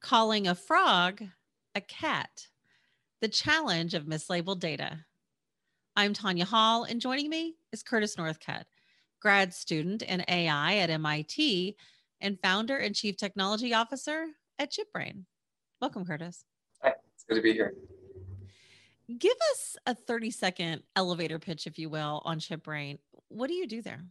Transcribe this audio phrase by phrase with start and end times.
[0.00, 1.22] calling a frog
[1.74, 2.48] a cat,
[3.20, 4.98] the challenge of mislabeled data.
[5.94, 8.64] I'm Tanya Hall, and joining me is Curtis Northcutt,
[9.20, 11.76] grad student in AI at MIT
[12.20, 14.26] and founder and chief technology officer
[14.58, 15.24] at ChipBrain.
[15.80, 16.44] Welcome, Curtis.
[16.82, 17.74] Hi, it's good to be here.
[19.18, 22.98] Give us a 30 second elevator pitch, if you will, on ChipBrain.
[23.28, 24.02] What do you do there?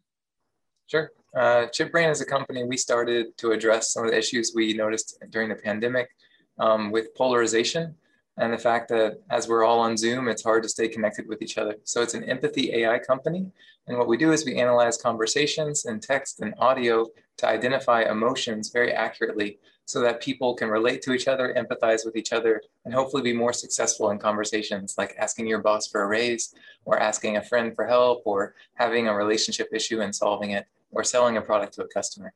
[0.90, 1.12] Sure.
[1.36, 5.20] Uh, ChipBrain is a company we started to address some of the issues we noticed
[5.30, 6.10] during the pandemic
[6.58, 7.94] um, with polarization
[8.38, 11.44] and the fact that as we're all on Zoom, it's hard to stay connected with
[11.44, 11.76] each other.
[11.84, 13.52] So it's an empathy AI company.
[13.86, 17.06] And what we do is we analyze conversations and text and audio
[17.38, 22.16] to identify emotions very accurately so that people can relate to each other, empathize with
[22.16, 26.08] each other, and hopefully be more successful in conversations like asking your boss for a
[26.08, 30.66] raise or asking a friend for help or having a relationship issue and solving it
[30.92, 32.34] or selling a product to a customer.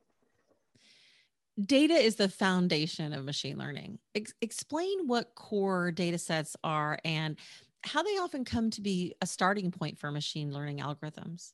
[1.59, 3.99] Data is the foundation of machine learning.
[4.15, 7.37] Ex- explain what core data sets are and
[7.83, 11.51] how they often come to be a starting point for machine learning algorithms.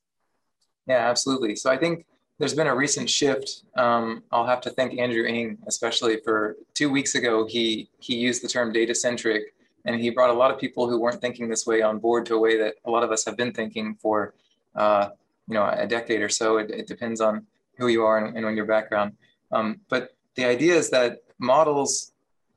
[0.87, 1.55] Yeah, absolutely.
[1.55, 2.05] So I think
[2.37, 3.63] there's been a recent shift.
[3.75, 8.41] Um, I'll have to thank Andrew Ng, especially for two weeks ago, he, he used
[8.41, 9.53] the term data centric
[9.85, 12.35] and he brought a lot of people who weren't thinking this way on board to
[12.35, 14.33] a way that a lot of us have been thinking for
[14.75, 15.09] uh,
[15.49, 16.57] you know a decade or so.
[16.57, 17.45] It, it depends on
[17.77, 19.13] who you are and, and on your background.
[19.51, 22.13] Um, but the idea is that models,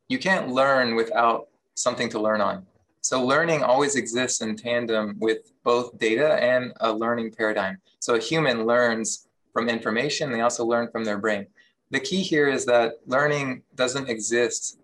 [0.08, 2.66] you can't learn without something to learn on.
[3.00, 7.78] So learning always exists in tandem with both data and a learning paradigm.
[7.98, 11.46] So a human learns from information, they also learn from their brain.
[11.90, 14.78] The key here is that learning doesn't exist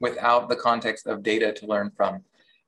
[0.00, 2.22] without the context of data to learn from.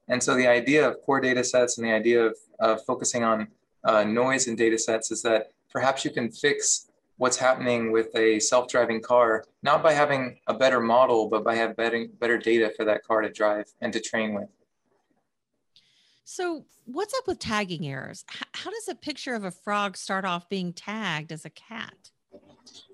[0.08, 3.48] And so the idea of core data sets and the idea of, of focusing on
[3.86, 8.38] uh, noise in data sets is that perhaps you can fix what's happening with a
[8.40, 12.84] self-driving car, not by having a better model, but by having better, better data for
[12.84, 14.48] that car to drive and to train with.
[16.24, 18.24] So what's up with tagging errors?
[18.52, 22.10] How does a picture of a frog start off being tagged as a cat?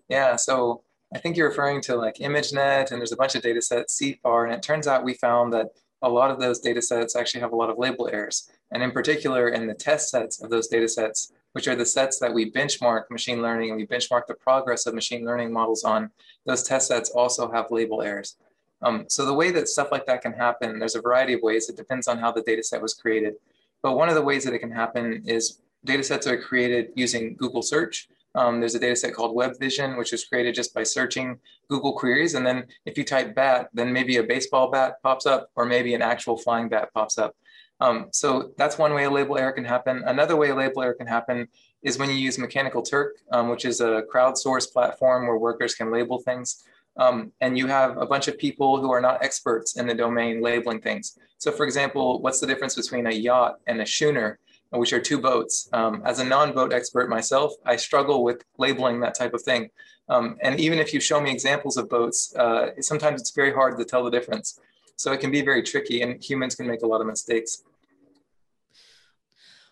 [0.09, 0.83] Yeah, so
[1.15, 4.45] I think you're referring to like ImageNet and there's a bunch of data sets, CIFAR,
[4.45, 5.69] and it turns out we found that
[6.03, 8.51] a lot of those data sets actually have a lot of label errors.
[8.71, 12.19] And in particular, in the test sets of those data sets, which are the sets
[12.19, 16.11] that we benchmark machine learning and we benchmark the progress of machine learning models on,
[16.47, 18.37] those test sets also have label errors.
[18.83, 21.69] Um, so the way that stuff like that can happen, there's a variety of ways.
[21.69, 23.35] It depends on how the data set was created.
[23.83, 27.37] But one of the ways that it can happen is data sets are created using
[27.37, 28.09] Google search.
[28.35, 31.39] Um, there's a data set called WebVision, which was created just by searching
[31.69, 32.35] Google queries.
[32.35, 35.95] And then if you type bat, then maybe a baseball bat pops up, or maybe
[35.95, 37.35] an actual flying bat pops up.
[37.81, 40.05] Um, so that's one way a label error can happen.
[40.07, 41.49] Another way a label error can happen
[41.83, 45.91] is when you use Mechanical Turk, um, which is a crowdsourced platform where workers can
[45.91, 46.65] label things.
[46.97, 50.43] Um, and you have a bunch of people who are not experts in the domain
[50.43, 51.19] labeling things.
[51.39, 54.39] So for example, what's the difference between a yacht and a schooner?
[54.79, 55.69] Which are two boats.
[55.73, 59.71] Um, as a non-boat expert myself, I struggle with labeling that type of thing.
[60.09, 63.79] Um, and even if you show me examples of boats, uh, sometimes it's very hard
[63.79, 64.59] to tell the difference.
[64.97, 67.63] So it can be very tricky and humans can make a lot of mistakes.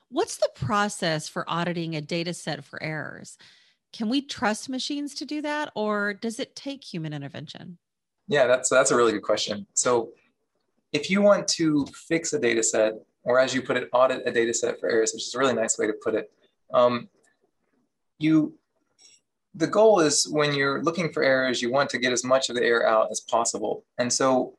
[0.09, 3.39] What's the process for auditing a data set for errors?
[3.93, 7.79] Can we trust machines to do that or does it take human intervention?
[8.29, 9.67] Yeah, that's, that's a really good question.
[9.75, 10.11] So
[10.93, 12.95] if you want to fix a data set,
[13.25, 15.55] or as you put it, audit a data set for errors, which is a really
[15.55, 16.31] nice way to put it.
[16.73, 17.09] Um,
[18.19, 18.55] you,
[19.55, 22.57] the goal is when you're looking for errors, you want to get as much of
[22.57, 23.85] the error out as possible.
[23.99, 24.57] And so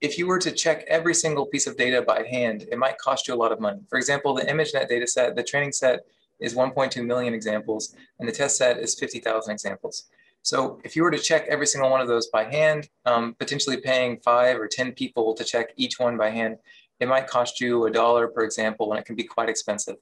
[0.00, 3.26] if you were to check every single piece of data by hand, it might cost
[3.26, 3.80] you a lot of money.
[3.88, 6.00] For example, the ImageNet data set, the training set
[6.40, 10.04] is 1.2 million examples, and the test set is 50,000 examples.
[10.42, 13.78] So if you were to check every single one of those by hand, um, potentially
[13.78, 16.58] paying five or 10 people to check each one by hand,
[17.00, 19.96] it might cost you a dollar per example and it can be quite expensive.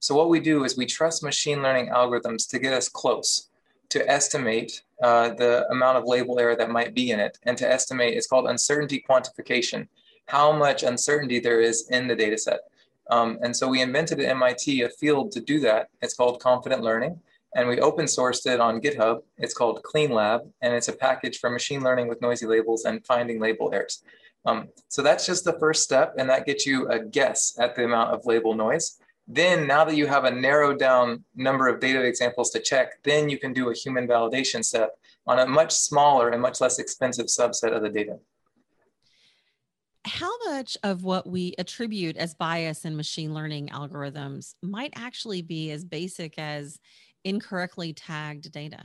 [0.00, 3.48] So what we do is we trust machine learning algorithms to get us close
[3.90, 7.70] to estimate uh, the amount of label error that might be in it and to
[7.70, 9.88] estimate, it's called uncertainty quantification,
[10.26, 12.60] how much uncertainty there is in the data set.
[13.10, 15.88] Um, and so we invented at MIT a field to do that.
[16.02, 17.18] It's called confident learning
[17.54, 19.22] and we open sourced it on GitHub.
[19.38, 23.40] It's called CleanLab and it's a package for machine learning with noisy labels and finding
[23.40, 24.02] label errors.
[24.44, 27.84] Um, so that's just the first step, and that gets you a guess at the
[27.84, 28.98] amount of label noise.
[29.26, 33.28] Then now that you have a narrowed down number of data examples to check, then
[33.28, 34.92] you can do a human validation step
[35.26, 38.18] on a much smaller and much less expensive subset of the data.
[40.06, 45.70] How much of what we attribute as bias in machine learning algorithms might actually be
[45.72, 46.78] as basic as
[47.24, 48.82] incorrectly tagged data?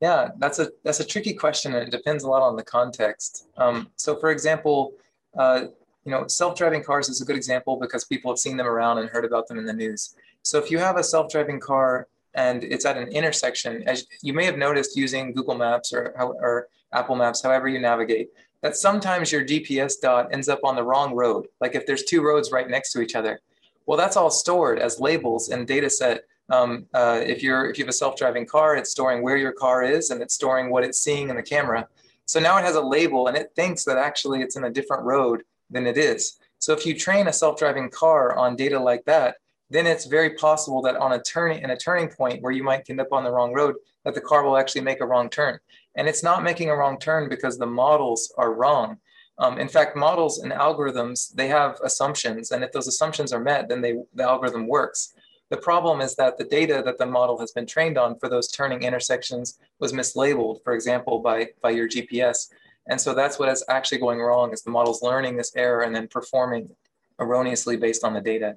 [0.00, 3.48] Yeah, that's a that's a tricky question, and it depends a lot on the context.
[3.58, 4.94] Um, so, for example,
[5.36, 5.66] uh,
[6.04, 9.10] you know, self-driving cars is a good example because people have seen them around and
[9.10, 10.14] heard about them in the news.
[10.42, 14.46] So, if you have a self-driving car and it's at an intersection, as you may
[14.46, 18.30] have noticed using Google Maps or or Apple Maps, however you navigate,
[18.62, 21.46] that sometimes your GPS dot ends up on the wrong road.
[21.60, 23.38] Like if there's two roads right next to each other,
[23.84, 27.84] well, that's all stored as labels in data set um, uh, if you're if you
[27.84, 30.98] have a self-driving car, it's storing where your car is and it's storing what it's
[30.98, 31.88] seeing in the camera.
[32.26, 35.04] So now it has a label and it thinks that actually it's in a different
[35.04, 36.38] road than it is.
[36.58, 39.36] So if you train a self-driving car on data like that,
[39.70, 42.88] then it's very possible that on a turning in a turning point where you might
[42.90, 45.58] end up on the wrong road, that the car will actually make a wrong turn.
[45.96, 48.98] And it's not making a wrong turn because the models are wrong.
[49.38, 52.50] Um, in fact, models and algorithms, they have assumptions.
[52.50, 55.14] And if those assumptions are met, then they, the algorithm works.
[55.50, 58.48] The problem is that the data that the model has been trained on for those
[58.48, 62.50] turning intersections was mislabeled, for example, by, by your GPS.
[62.86, 65.94] And so that's what is actually going wrong is the model's learning this error and
[65.94, 66.70] then performing
[67.18, 68.54] erroneously based on the data.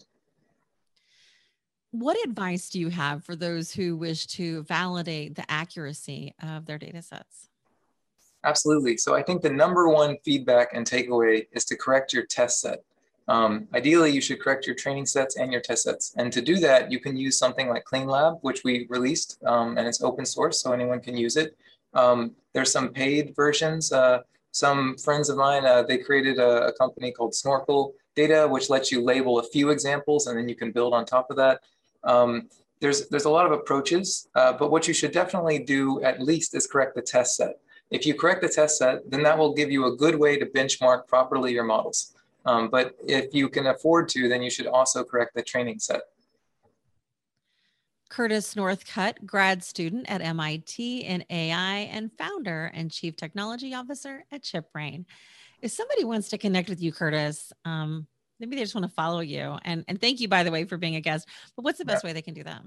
[1.89, 6.77] What advice do you have for those who wish to validate the accuracy of their
[6.77, 7.49] data sets?
[8.43, 8.97] Absolutely.
[8.97, 12.83] So I think the number one feedback and takeaway is to correct your test set.
[13.27, 16.13] Um, ideally, you should correct your training sets and your test sets.
[16.17, 19.87] And to do that, you can use something like CleanLab, which we released, um, and
[19.87, 21.55] it's open source, so anyone can use it.
[21.93, 23.91] Um, there's some paid versions.
[23.91, 24.19] Uh,
[24.51, 28.91] some friends of mine, uh, they created a, a, company called Snorkel Data, which lets
[28.91, 31.61] you label a few examples, and then you can build on top of that.
[32.03, 32.49] Um,
[32.79, 36.53] there's, there's a lot of approaches, uh, but what you should definitely do at least
[36.53, 37.55] is correct the test set.
[37.89, 40.45] If you correct the test set, then that will give you a good way to
[40.45, 42.12] benchmark properly your models.
[42.45, 46.01] Um, but if you can afford to, then you should also correct the training set.
[48.09, 54.43] Curtis Northcutt, grad student at MIT in AI and founder and chief technology officer at
[54.43, 55.05] ChipBrain.
[55.61, 58.05] If somebody wants to connect with you, Curtis, um,
[58.39, 59.57] maybe they just want to follow you.
[59.63, 61.27] And, and thank you, by the way, for being a guest.
[61.55, 62.09] But what's the best yeah.
[62.09, 62.61] way they can do that?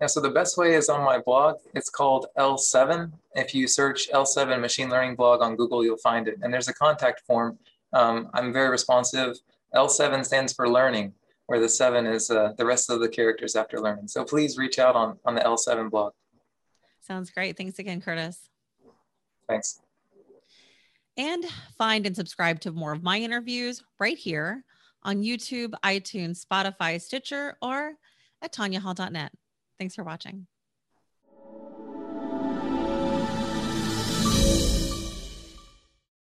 [0.00, 1.56] Yeah, so the best way is on my blog.
[1.74, 3.12] It's called L7.
[3.34, 6.38] If you search L7 machine learning blog on Google, you'll find it.
[6.42, 7.58] And there's a contact form
[7.94, 9.36] um, I'm very responsive.
[9.74, 11.14] L7 stands for learning,
[11.46, 14.08] where the seven is uh, the rest of the characters after learning.
[14.08, 16.12] So please reach out on, on the L7 blog.
[17.00, 17.56] Sounds great.
[17.56, 18.48] Thanks again, Curtis.
[19.48, 19.80] Thanks.
[21.16, 21.44] And
[21.78, 24.64] find and subscribe to more of my interviews right here
[25.02, 27.92] on YouTube, iTunes, Spotify, Stitcher, or
[28.42, 29.32] at tanyahall.net.
[29.78, 30.46] Thanks for watching.